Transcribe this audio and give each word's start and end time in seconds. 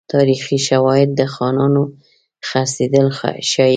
تاریخي 0.13 0.57
شواهد 0.67 1.09
د 1.19 1.21
خانانو 1.33 1.83
خرڅېدل 2.47 3.07
ښيي. 3.17 3.69